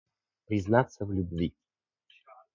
[0.47, 1.53] Признаться в любви.